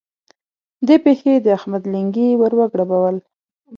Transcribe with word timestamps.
دې 0.87 0.95
پېښې 1.05 1.33
د 1.45 1.47
احمد 1.57 1.83
لېنګي 1.93 2.27
ور 2.41 2.53
وګړبول. 2.59 3.15